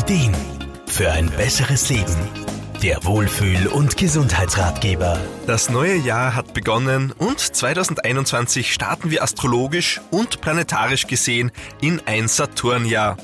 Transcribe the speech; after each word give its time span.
Ideen 0.00 0.34
für 0.86 1.12
ein 1.12 1.28
besseres 1.30 1.90
Leben. 1.90 2.16
Der 2.82 3.04
Wohlfühl- 3.04 3.66
und 3.66 3.98
Gesundheitsratgeber. 3.98 5.20
Das 5.46 5.68
neue 5.68 5.96
Jahr 5.96 6.34
hat 6.34 6.54
begonnen 6.54 7.12
und 7.18 7.38
2021 7.38 8.72
starten 8.72 9.10
wir 9.10 9.22
astrologisch 9.22 10.00
und 10.10 10.40
planetarisch 10.40 11.06
gesehen 11.06 11.52
in 11.82 12.00
ein 12.06 12.28
Saturnjahr. 12.28 13.18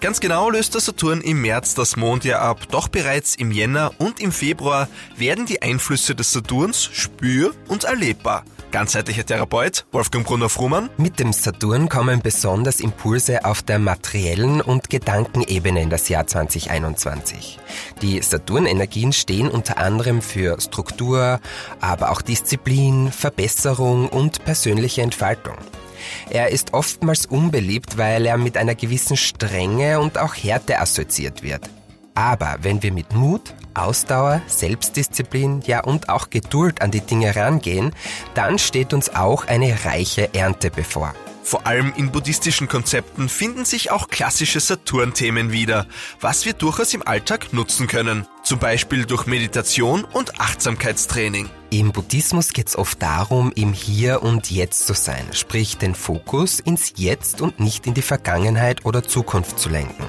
Ganz 0.00 0.20
genau 0.20 0.50
löst 0.50 0.74
der 0.74 0.80
Saturn 0.80 1.20
im 1.20 1.42
März 1.42 1.74
das 1.74 1.96
Mondjahr 1.96 2.42
ab, 2.42 2.60
doch 2.70 2.86
bereits 2.86 3.34
im 3.34 3.50
Jänner 3.50 3.90
und 3.98 4.20
im 4.20 4.30
Februar 4.30 4.88
werden 5.16 5.46
die 5.46 5.62
Einflüsse 5.62 6.14
des 6.14 6.30
Saturns 6.30 6.84
spür- 6.92 7.54
und 7.66 7.82
erlebbar. 7.82 8.44
Ganzheitlicher 8.70 9.26
Therapeut 9.26 9.84
Wolfgang 9.90 10.24
Brunner-Frumann. 10.24 10.90
Mit 10.96 11.18
dem 11.18 11.32
Saturn 11.32 11.88
kommen 11.88 12.20
besonders 12.22 12.80
Impulse 12.80 13.44
auf 13.44 13.62
der 13.62 13.80
materiellen 13.80 14.60
und 14.60 14.90
Gedankenebene 14.90 15.82
in 15.82 15.90
das 15.90 16.08
Jahr 16.08 16.26
2021. 16.26 17.58
Die 18.00 18.22
Saturnenergien 18.22 19.12
stehen 19.12 19.48
unter 19.48 19.78
anderem 19.78 20.22
für 20.22 20.60
Struktur, 20.60 21.40
aber 21.80 22.10
auch 22.10 22.22
Disziplin, 22.22 23.10
Verbesserung 23.10 24.08
und 24.08 24.44
persönliche 24.44 25.02
Entfaltung. 25.02 25.56
Er 26.30 26.50
ist 26.50 26.72
oftmals 26.72 27.26
unbeliebt, 27.26 27.98
weil 27.98 28.24
er 28.24 28.38
mit 28.38 28.56
einer 28.56 28.76
gewissen 28.76 29.16
Strenge 29.16 30.00
und 30.00 30.16
auch 30.16 30.34
Härte 30.34 30.78
assoziiert 30.78 31.42
wird. 31.42 31.68
Aber 32.14 32.56
wenn 32.62 32.82
wir 32.82 32.92
mit 32.92 33.14
Mut, 33.14 33.54
Ausdauer, 33.74 34.42
Selbstdisziplin, 34.46 35.62
ja 35.66 35.84
und 35.84 36.08
auch 36.08 36.30
Geduld 36.30 36.82
an 36.82 36.90
die 36.90 37.00
Dinge 37.00 37.34
rangehen, 37.36 37.92
dann 38.34 38.58
steht 38.58 38.92
uns 38.92 39.14
auch 39.14 39.46
eine 39.46 39.84
reiche 39.84 40.34
Ernte 40.34 40.70
bevor. 40.70 41.14
Vor 41.42 41.66
allem 41.66 41.92
in 41.96 42.12
buddhistischen 42.12 42.68
Konzepten 42.68 43.28
finden 43.28 43.64
sich 43.64 43.90
auch 43.90 44.08
klassische 44.08 44.60
Saturn-Themen 44.60 45.50
wieder, 45.50 45.86
was 46.20 46.44
wir 46.44 46.52
durchaus 46.52 46.94
im 46.94 47.04
Alltag 47.04 47.52
nutzen 47.52 47.88
können. 47.88 48.26
Zum 48.44 48.60
Beispiel 48.60 49.04
durch 49.04 49.26
Meditation 49.26 50.04
und 50.04 50.40
Achtsamkeitstraining. 50.40 51.50
Im 51.70 51.92
Buddhismus 51.92 52.52
geht 52.52 52.68
es 52.68 52.76
oft 52.76 53.02
darum, 53.02 53.50
im 53.56 53.72
Hier 53.72 54.22
und 54.22 54.50
Jetzt 54.50 54.86
zu 54.86 54.94
sein, 54.94 55.26
sprich 55.32 55.76
den 55.76 55.94
Fokus 55.94 56.60
ins 56.60 56.92
Jetzt 56.96 57.40
und 57.40 57.58
nicht 57.58 57.86
in 57.86 57.94
die 57.94 58.02
Vergangenheit 58.02 58.84
oder 58.84 59.02
Zukunft 59.02 59.58
zu 59.58 59.70
lenken 59.70 60.04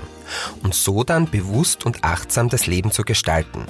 und 0.63 0.73
so 0.75 1.03
dann 1.03 1.29
bewusst 1.29 1.85
und 1.85 2.03
achtsam 2.03 2.49
das 2.49 2.67
Leben 2.67 2.91
zu 2.91 3.03
gestalten. 3.03 3.65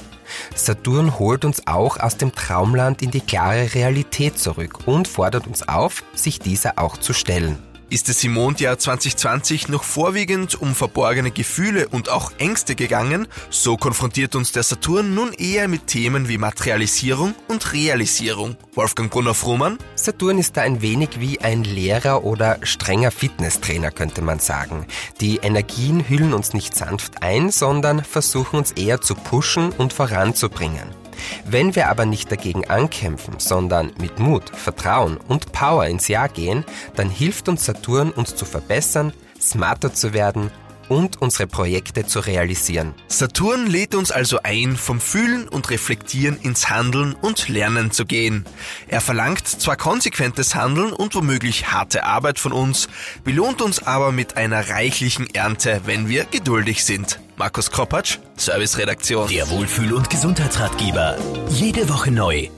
Saturn 0.56 1.20
holt 1.20 1.46
uns 1.46 1.68
auch 1.68 2.00
aus 2.00 2.18
dem 2.18 2.34
Traumland 2.34 3.02
in 3.02 3.12
die 3.12 3.22
klare 3.22 3.74
Realität 3.74 4.40
zurück 4.40 4.88
und 4.88 5.08
fordert 5.08 5.48
uns 5.48 5.68
auf, 5.68 6.04
sich 6.14 6.40
dieser 6.40 6.80
auch 6.80 6.98
zu 6.98 7.14
stellen. 7.14 7.71
Ist 7.92 8.08
es 8.08 8.24
im 8.24 8.32
Mondjahr 8.32 8.80
2020 8.80 9.68
noch 9.68 9.84
vorwiegend 9.84 10.62
um 10.62 10.76
verborgene 10.76 11.30
Gefühle 11.30 11.90
und 11.90 12.08
auch 12.08 12.32
Ängste 12.38 12.74
gegangen, 12.74 13.28
so 13.50 13.76
konfrontiert 13.76 14.34
uns 14.34 14.54
der 14.54 14.64
Saturn 14.64 15.14
nun 15.14 15.34
eher 15.34 15.68
mit 15.68 15.88
Themen 15.88 16.30
wie 16.30 16.38
Materialisierung 16.38 17.36
und 17.50 17.74
Realisierung. 17.74 18.56
Wolfgang 18.76 19.12
Brunner-Frumann? 19.12 19.78
Saturn 19.96 20.38
ist 20.38 20.56
da 20.56 20.62
ein 20.62 20.82
wenig 20.82 21.20
wie 21.20 21.42
ein 21.42 21.66
Lehrer 21.66 22.24
oder 22.24 22.60
strenger 22.64 23.12
Fitnesstrainer, 23.12 23.92
könnte 23.92 24.22
man 24.22 24.40
sagen. 24.40 24.86
Die 25.20 25.40
Energien 25.44 26.08
hüllen 26.08 26.34
uns 26.34 26.54
nicht 26.54 26.74
sanft 26.74 27.22
ein, 27.22 27.52
sondern 27.52 28.06
versuchen 28.06 28.56
uns 28.56 28.72
eher 28.72 29.02
zu 29.02 29.16
pushen 29.16 29.74
und 29.74 29.92
voranzubringen. 29.92 31.01
Wenn 31.46 31.76
wir 31.76 31.90
aber 31.90 32.06
nicht 32.06 32.32
dagegen 32.32 32.70
ankämpfen, 32.70 33.36
sondern 33.40 33.92
mit 34.00 34.20
Mut, 34.20 34.50
Vertrauen 34.50 35.18
und 35.18 35.52
Power 35.52 35.86
ins 35.86 36.08
Jahr 36.08 36.30
gehen, 36.30 36.66
dann 36.96 37.10
hilft 37.10 37.50
uns 37.50 37.66
Saturn, 37.66 38.12
uns 38.12 38.36
zu 38.36 38.46
verbessern, 38.46 39.14
smarter 39.40 39.94
zu 39.94 40.14
werden 40.14 40.52
und 40.92 41.22
unsere 41.22 41.48
Projekte 41.48 42.06
zu 42.06 42.20
realisieren. 42.20 42.94
Saturn 43.08 43.66
lädt 43.66 43.96
uns 43.96 44.12
also 44.12 44.40
ein, 44.44 44.76
vom 44.76 45.00
Fühlen 45.00 45.48
und 45.48 45.70
Reflektieren 45.70 46.38
ins 46.42 46.70
Handeln 46.70 47.14
und 47.14 47.48
Lernen 47.48 47.92
zu 47.92 48.06
gehen. 48.06 48.44
Er 48.90 49.00
verlangt 49.00 49.48
zwar 49.48 49.78
konsequentes 49.78 50.54
Handeln 50.54 50.92
und 50.92 51.16
womöglich 51.16 51.72
harte 51.72 52.04
Arbeit 52.04 52.40
von 52.40 52.52
uns, 52.52 52.90
belohnt 53.24 53.62
uns 53.62 53.82
aber 53.82 54.12
mit 54.12 54.36
einer 54.36 54.68
reichlichen 54.68 55.34
Ernte, 55.34 55.80
wenn 55.86 56.10
wir 56.10 56.26
geduldig 56.26 56.84
sind. 56.84 57.22
Markus 57.38 57.72
Kropatsch, 57.72 58.18
Serviceredaktion. 58.36 59.30
Der 59.30 59.50
Wohlfühl- 59.50 59.94
und 59.94 60.10
Gesundheitsratgeber. 60.10 61.18
Jede 61.48 61.88
Woche 61.88 62.12
neu 62.12 62.50